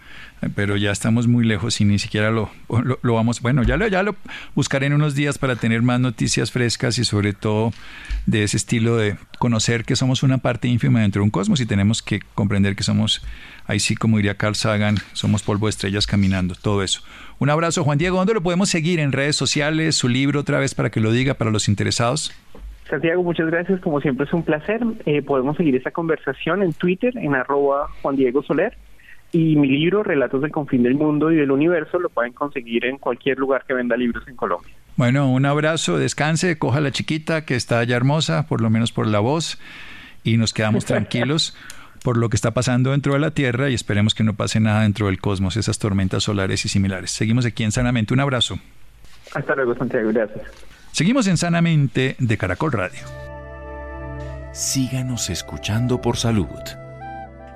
[0.54, 2.50] pero ya estamos muy lejos y ni siquiera lo,
[3.02, 4.16] lo, vamos, bueno, ya lo, ya lo
[4.54, 7.72] buscaré en unos días para tener más noticias frescas y sobre todo
[8.24, 11.66] de ese estilo de conocer que somos una parte ínfima dentro de un cosmos y
[11.66, 13.22] tenemos que comprender que somos,
[13.70, 17.02] ahí sí como diría Carl Sagan, somos polvo de estrellas caminando, todo eso.
[17.38, 18.98] Un abrazo, Juan Diego, ¿dónde lo podemos seguir?
[18.98, 19.94] ¿En redes sociales?
[19.94, 22.32] ¿Su libro otra vez para que lo diga para los interesados?
[22.88, 23.80] Santiago, muchas gracias.
[23.80, 24.80] Como siempre es un placer.
[25.06, 28.76] Eh, podemos seguir esta conversación en Twitter, en arroba Juan Diego Soler.
[29.32, 32.98] Y mi libro, Relatos del Confín del Mundo y del Universo, lo pueden conseguir en
[32.98, 34.74] cualquier lugar que venda libros en Colombia.
[34.96, 39.06] Bueno, un abrazo, descanse, coja la chiquita que está ya hermosa, por lo menos por
[39.06, 39.60] la voz,
[40.24, 41.56] y nos quedamos tranquilos
[42.02, 44.82] por lo que está pasando dentro de la Tierra y esperemos que no pase nada
[44.82, 47.10] dentro del cosmos, esas tormentas solares y similares.
[47.10, 48.14] Seguimos aquí en Sanamente.
[48.14, 48.58] Un abrazo.
[49.34, 50.10] Hasta luego, Santiago.
[50.12, 50.42] Gracias.
[50.92, 53.00] Seguimos en Sanamente de Caracol Radio.
[54.52, 56.48] Síganos escuchando por salud.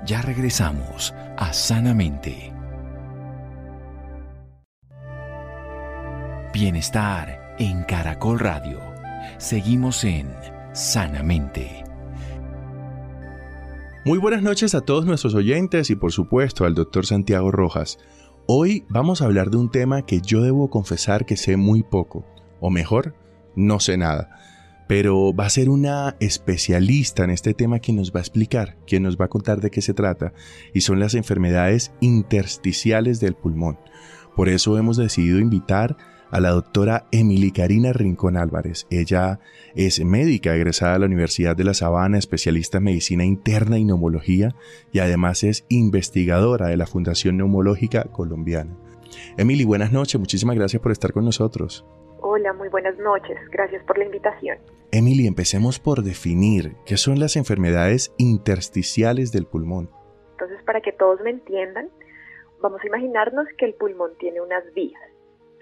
[0.05, 2.53] Ya regresamos a Sanamente.
[6.53, 8.79] Bienestar en Caracol Radio.
[9.37, 10.29] Seguimos en
[10.73, 11.84] Sanamente.
[14.05, 17.97] Muy buenas noches a todos nuestros oyentes y por supuesto al doctor Santiago Rojas.
[18.45, 22.23] Hoy vamos a hablar de un tema que yo debo confesar que sé muy poco,
[22.59, 23.15] o mejor,
[23.55, 24.29] no sé nada
[24.87, 29.03] pero va a ser una especialista en este tema quien nos va a explicar, quien
[29.03, 30.33] nos va a contar de qué se trata,
[30.73, 33.79] y son las enfermedades intersticiales del pulmón.
[34.35, 38.87] Por eso hemos decidido invitar a la doctora Emily Karina Rincón Álvarez.
[38.89, 39.39] Ella
[39.75, 44.55] es médica egresada a la Universidad de La Sabana, especialista en medicina interna y neumología,
[44.91, 48.75] y además es investigadora de la Fundación Neumológica Colombiana.
[49.37, 51.85] Emily, buenas noches, muchísimas gracias por estar con nosotros.
[52.21, 53.37] Hola, muy buenas noches.
[53.51, 54.57] Gracias por la invitación.
[54.91, 59.89] Emily, empecemos por definir qué son las enfermedades intersticiales del pulmón.
[60.31, 61.89] Entonces, para que todos me entiendan,
[62.61, 65.01] vamos a imaginarnos que el pulmón tiene unas vías.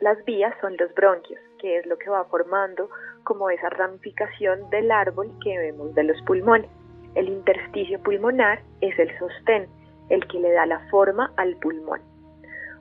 [0.04, 2.90] Las vías son los bronquios, que es lo que va formando
[3.24, 6.70] como esa ramificación del árbol que vemos de los pulmones.
[7.16, 9.70] El intersticio pulmonar es el sostén,
[10.10, 12.02] el que le da la forma al pulmón.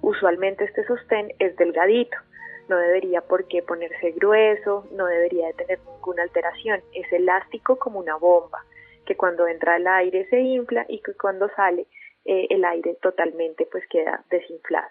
[0.01, 2.17] Usualmente este sostén es delgadito,
[2.69, 8.01] no debería por qué ponerse grueso, no debería de tener ninguna alteración, es elástico como
[8.01, 8.65] una bomba,
[9.07, 11.87] que cuando entra el aire se infla y que cuando sale
[12.25, 14.89] eh, el aire totalmente pues queda desinflado.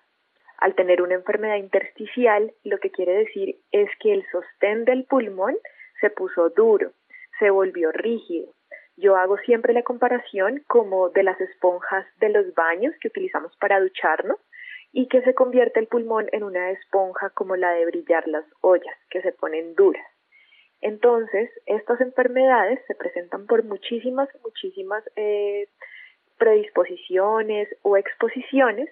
[0.62, 5.58] Al tener una enfermedad intersticial, lo que quiere decir es que el sostén del pulmón
[6.00, 6.92] se puso duro,
[7.40, 8.54] se volvió rígido.
[8.96, 13.80] Yo hago siempre la comparación como de las esponjas de los baños que utilizamos para
[13.80, 14.38] ducharnos
[14.94, 18.96] y que se convierte el pulmón en una esponja como la de brillar las ollas,
[19.10, 20.06] que se ponen duras.
[20.80, 25.70] Entonces, estas enfermedades se presentan por muchísimas, muchísimas eh,
[26.38, 28.90] predisposiciones o exposiciones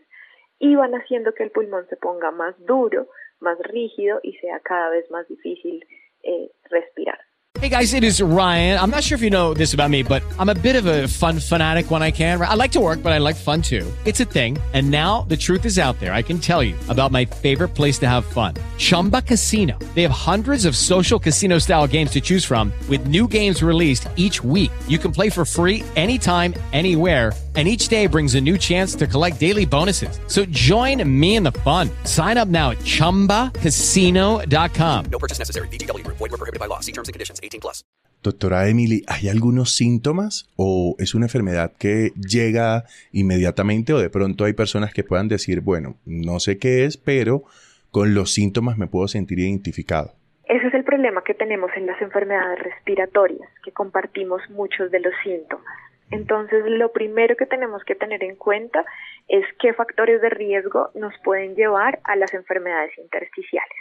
[0.60, 3.08] y van haciendo que el pulmón se ponga más duro,
[3.39, 5.86] más rígido y sea cada vez más difícil
[6.24, 7.19] eh, respirar.
[7.60, 8.80] Hey guys, it is Ryan.
[8.80, 11.08] I'm not sure if you know this about me, but I'm a bit of a
[11.08, 12.39] fun fanatic when I can.
[12.39, 13.91] I like to work, but I like fun too.
[14.06, 14.58] It's a thing.
[14.74, 16.13] And now the truth is out there.
[16.13, 19.78] I can tell you about my favorite place to have fun Chumba Casino.
[19.95, 24.08] They have hundreds of social casino style games to choose from, with new games released
[24.15, 24.72] each week.
[24.88, 29.06] You can play for free anytime, anywhere and each day brings a new chance to
[29.06, 30.17] collect daily bonuses.
[30.28, 31.89] So join me in the fun.
[32.06, 35.06] Sign up now at ChumbaCasino.com.
[35.12, 35.67] No purchase necessary.
[35.67, 36.08] BGW.
[36.08, 36.80] Void were prohibited by law.
[36.80, 37.41] See terms and conditions.
[37.43, 37.84] 18 plus.
[38.22, 44.43] Doctora Emily, ¿hay algunos síntomas o es una enfermedad que llega inmediatamente o de pronto
[44.43, 47.45] hay personas que puedan decir, bueno, no sé qué es, pero
[47.91, 50.16] con los síntomas me puedo sentir identificado?
[50.49, 55.14] Ese es el problema que tenemos en las enfermedades respiratorias, que compartimos muchos de los
[55.24, 55.78] síntomas.
[56.12, 58.84] Entonces, lo primero que tenemos que tener en cuenta
[59.28, 63.78] es qué factores de riesgo nos pueden llevar a las enfermedades intersticiales.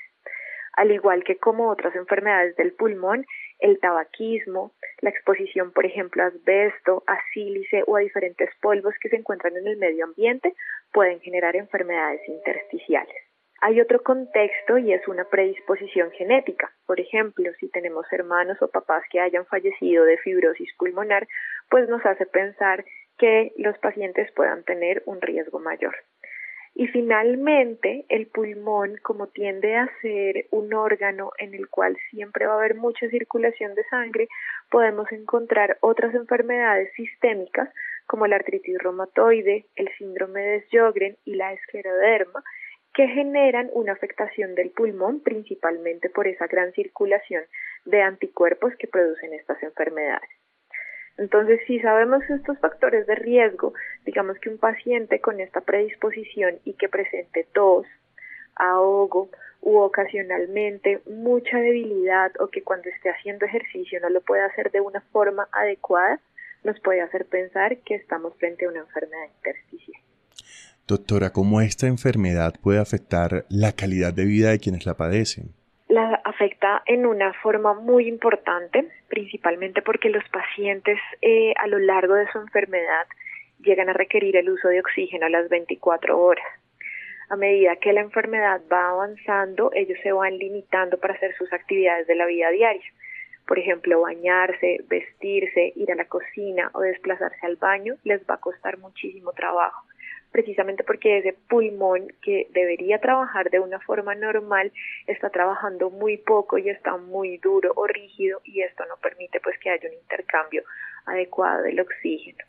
[0.74, 3.26] Al igual que como otras enfermedades del pulmón,
[3.59, 9.09] el tabaquismo, la exposición, por ejemplo, a asbesto, a sílice o a diferentes polvos que
[9.09, 10.55] se encuentran en el medio ambiente
[10.93, 13.28] pueden generar enfermedades intersticiales.
[13.61, 16.70] Hay otro contexto y es una predisposición genética.
[16.86, 21.26] Por ejemplo, si tenemos hermanos o papás que hayan fallecido de fibrosis pulmonar,
[21.68, 22.84] pues nos hace pensar
[23.18, 25.96] que los pacientes puedan tener un riesgo mayor.
[26.76, 32.52] Y finalmente, el pulmón, como tiende a ser un órgano en el cual siempre va
[32.52, 34.28] a haber mucha circulación de sangre,
[34.70, 37.68] podemos encontrar otras enfermedades sistémicas
[38.06, 42.44] como la artritis reumatoide, el síndrome de Sjögren y la escleroderma,
[42.99, 47.44] que generan una afectación del pulmón principalmente por esa gran circulación
[47.84, 50.28] de anticuerpos que producen estas enfermedades.
[51.16, 53.72] Entonces, si sabemos estos factores de riesgo,
[54.05, 57.86] digamos que un paciente con esta predisposición y que presente tos,
[58.57, 59.30] ahogo
[59.61, 64.80] u ocasionalmente mucha debilidad o que cuando esté haciendo ejercicio no lo pueda hacer de
[64.80, 66.18] una forma adecuada,
[66.64, 70.03] nos puede hacer pensar que estamos frente a una enfermedad intersticial.
[70.89, 75.53] Doctora, ¿cómo esta enfermedad puede afectar la calidad de vida de quienes la padecen?
[75.89, 82.14] la afecta en una forma muy importante, principalmente porque los pacientes eh, a lo largo
[82.14, 83.07] de su enfermedad
[83.61, 86.47] llegan a requerir el uso de oxígeno a las 24 horas.
[87.28, 92.07] A medida que la enfermedad va avanzando, ellos se van limitando para hacer sus actividades
[92.07, 92.91] de la vida diaria.
[93.47, 98.41] Por ejemplo, bañarse, vestirse, ir a la cocina o desplazarse al baño les va a
[98.41, 99.84] costar muchísimo trabajo
[100.31, 104.72] precisamente porque ese pulmón que debería trabajar de una forma normal
[105.07, 109.59] está trabajando muy poco y está muy duro o rígido y esto no permite pues
[109.59, 110.62] que haya un intercambio
[111.07, 112.45] adecuado del oxígeno.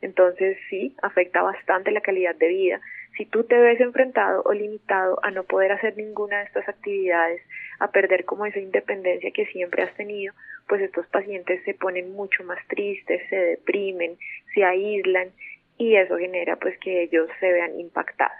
[0.00, 2.80] Entonces sí, afecta bastante la calidad de vida.
[3.16, 7.40] Si tú te ves enfrentado o limitado a no poder hacer ninguna de estas actividades,
[7.78, 10.34] a perder como esa independencia que siempre has tenido,
[10.68, 14.18] pues estos pacientes se ponen mucho más tristes, se deprimen,
[14.54, 15.30] se aíslan
[15.78, 18.36] y eso genera pues que ellos se vean impactados.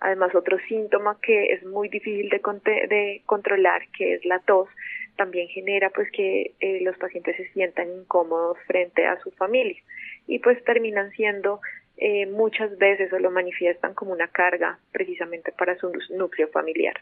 [0.00, 2.40] Además, otro síntoma que es muy difícil de,
[2.88, 4.68] de controlar, que es la tos,
[5.16, 9.82] también genera pues que eh, los pacientes se sientan incómodos frente a su familia
[10.28, 11.60] y pues terminan siendo
[11.96, 16.94] eh, muchas veces o lo manifiestan como una carga precisamente para su núcleo familiar.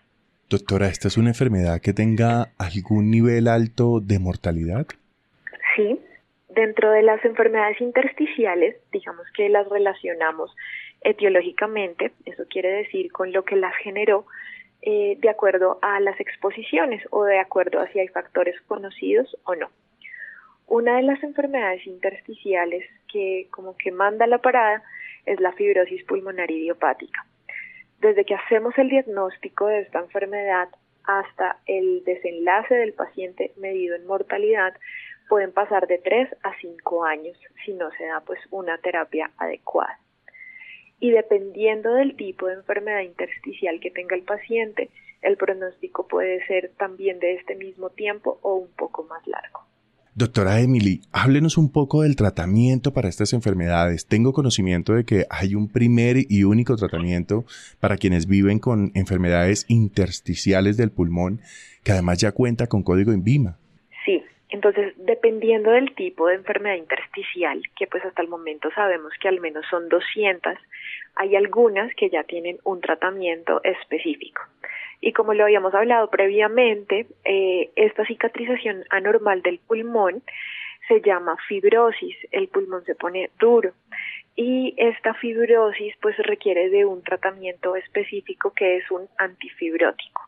[0.48, 4.86] Doctora, ¿esta es una enfermedad que tenga algún nivel alto de mortalidad?
[5.74, 6.00] Sí,
[6.56, 10.56] Dentro de las enfermedades intersticiales, digamos que las relacionamos
[11.02, 14.24] etiológicamente, eso quiere decir con lo que las generó,
[14.80, 19.54] eh, de acuerdo a las exposiciones o de acuerdo a si hay factores conocidos o
[19.54, 19.68] no.
[20.66, 24.82] Una de las enfermedades intersticiales que como que manda la parada
[25.26, 27.26] es la fibrosis pulmonar idiopática.
[28.00, 30.70] Desde que hacemos el diagnóstico de esta enfermedad
[31.04, 34.74] hasta el desenlace del paciente medido en mortalidad,
[35.28, 39.98] pueden pasar de 3 a 5 años si no se da pues una terapia adecuada.
[40.98, 44.90] Y dependiendo del tipo de enfermedad intersticial que tenga el paciente,
[45.22, 49.66] el pronóstico puede ser también de este mismo tiempo o un poco más largo.
[50.14, 54.06] Doctora Emily, háblenos un poco del tratamiento para estas enfermedades.
[54.06, 57.44] Tengo conocimiento de que hay un primer y único tratamiento
[57.80, 61.42] para quienes viven con enfermedades intersticiales del pulmón,
[61.84, 63.58] que además ya cuenta con código INVIMA.
[64.48, 69.40] Entonces, dependiendo del tipo de enfermedad intersticial, que pues hasta el momento sabemos que al
[69.40, 70.54] menos son 200,
[71.16, 74.42] hay algunas que ya tienen un tratamiento específico.
[75.00, 80.22] Y como lo habíamos hablado previamente, eh, esta cicatrización anormal del pulmón
[80.88, 83.72] se llama fibrosis, el pulmón se pone duro
[84.36, 90.25] y esta fibrosis pues requiere de un tratamiento específico que es un antifibrótico.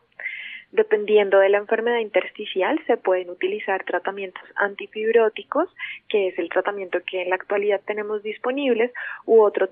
[0.71, 5.67] Dependiendo de la enfermedad intersticial, se pueden utilizar tratamientos antifibróticos,
[6.07, 8.91] que es el tratamiento que en la actualidad tenemos disponibles,
[9.25, 9.69] u otro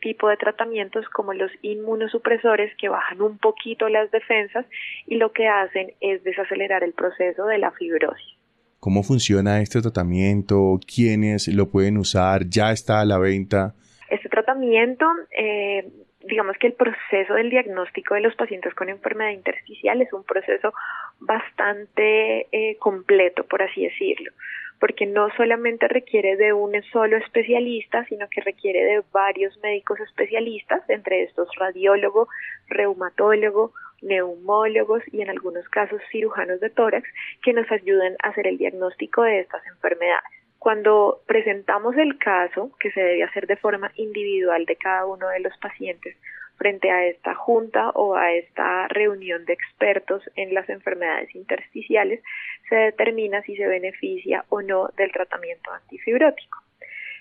[0.00, 4.64] tipo de tratamientos como los inmunosupresores que bajan un poquito las defensas
[5.06, 8.38] y lo que hacen es desacelerar el proceso de la fibrosis.
[8.80, 10.78] ¿Cómo funciona este tratamiento?
[10.86, 12.48] ¿Quiénes lo pueden usar?
[12.48, 13.74] ¿Ya está a la venta?
[14.08, 15.04] Este tratamiento
[15.36, 15.84] eh,
[16.28, 20.72] digamos que el proceso del diagnóstico de los pacientes con enfermedad intersticial es un proceso
[21.18, 24.30] bastante eh, completo, por así decirlo,
[24.78, 30.88] porque no solamente requiere de un solo especialista, sino que requiere de varios médicos especialistas,
[30.88, 32.28] entre estos radiólogo,
[32.68, 33.72] reumatólogo,
[34.02, 37.08] neumólogos y en algunos casos cirujanos de tórax
[37.42, 40.37] que nos ayuden a hacer el diagnóstico de estas enfermedades.
[40.58, 45.40] Cuando presentamos el caso, que se debe hacer de forma individual de cada uno de
[45.40, 46.16] los pacientes,
[46.58, 52.20] frente a esta junta o a esta reunión de expertos en las enfermedades intersticiales
[52.68, 56.58] se determina si se beneficia o no del tratamiento antifibrótico.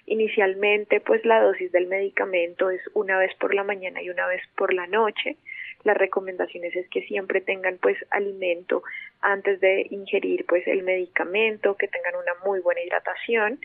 [0.08, 4.42] Inicialmente, pues la dosis del medicamento es una vez por la mañana y una vez
[4.56, 5.36] por la noche.
[5.84, 8.84] Las recomendaciones es que siempre tengan pues alimento
[9.22, 13.60] antes de ingerir pues el medicamento, que tengan una muy buena hidratación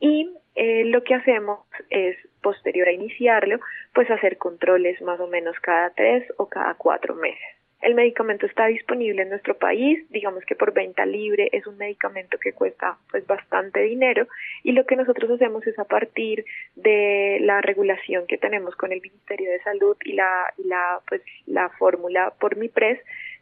[0.00, 3.60] y eh, lo que hacemos es posterior a iniciarlo
[3.94, 7.56] pues hacer controles más o menos cada tres o cada cuatro meses.
[7.82, 12.38] El medicamento está disponible en nuestro país, digamos que por venta libre es un medicamento
[12.38, 14.26] que cuesta pues bastante dinero
[14.62, 16.44] y lo que nosotros hacemos es a partir
[16.74, 21.68] de la regulación que tenemos con el Ministerio de Salud y la, la pues la
[21.68, 22.98] fórmula por MIPRES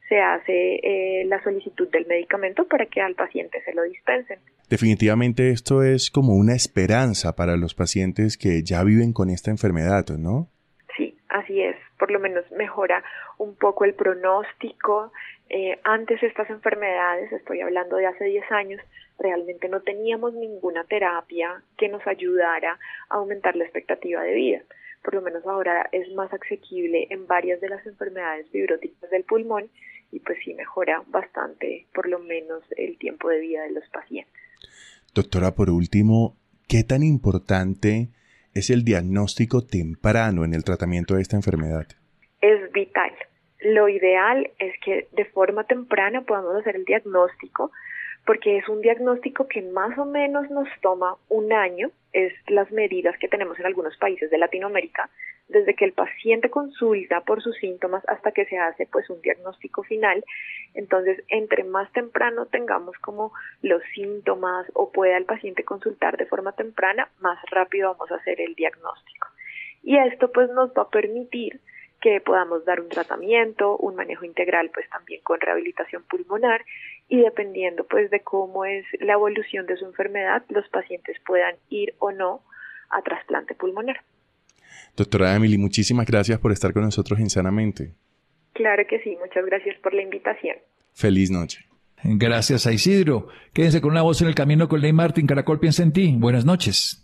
[0.09, 4.39] se hace eh, la solicitud del medicamento para que al paciente se lo dispensen.
[4.69, 10.05] Definitivamente esto es como una esperanza para los pacientes que ya viven con esta enfermedad,
[10.19, 10.49] ¿no?
[10.97, 11.77] Sí, así es.
[11.99, 13.03] Por lo menos mejora
[13.39, 15.13] un poco el pronóstico.
[15.49, 18.81] Eh, antes estas enfermedades, estoy hablando de hace 10 años,
[19.19, 22.79] realmente no teníamos ninguna terapia que nos ayudara
[23.09, 24.63] a aumentar la expectativa de vida
[25.05, 29.69] por lo menos ahora es más asequible en varias de las enfermedades fibróticas del pulmón
[30.15, 34.33] y pues sí mejora bastante por lo menos el tiempo de vida de los pacientes.
[35.13, 36.37] Doctora, por último,
[36.69, 38.09] ¿qué tan importante
[38.55, 41.87] es el diagnóstico temprano en el tratamiento de esta enfermedad?
[42.41, 43.13] Es vital.
[43.61, 47.73] Lo ideal es que de forma temprana podamos hacer el diagnóstico
[48.27, 53.19] porque es un diagnóstico que más o menos nos toma un año, es las medidas
[53.19, 55.11] que tenemos en algunos países de Latinoamérica,
[55.49, 59.83] desde que el paciente consulta por sus síntomas hasta que se hace pues un diagnóstico
[59.83, 60.25] final.
[60.75, 63.33] Entonces, entre más temprano tengamos como
[63.63, 68.41] los síntomas o pueda el paciente consultar de forma temprana, más rápido vamos a hacer
[68.41, 69.29] el diagnóstico.
[69.83, 71.61] Y esto pues nos va a permitir
[72.01, 76.63] que podamos dar un tratamiento, un manejo integral, pues también con rehabilitación pulmonar
[77.09, 81.95] y dependiendo pues de cómo es la evolución de su enfermedad, los pacientes puedan ir
[81.99, 82.43] o no
[82.91, 84.03] a trasplante pulmonar.
[84.97, 87.93] Doctora Emily, muchísimas gracias por estar con nosotros en Sanamente.
[88.53, 90.57] Claro que sí, muchas gracias por la invitación.
[90.93, 91.67] Feliz noche.
[92.05, 93.29] Gracias a Isidro.
[93.53, 95.27] Quédense con una voz en el camino con Ley Martin.
[95.27, 96.15] Caracol piensa en ti.
[96.19, 97.04] Buenas noches.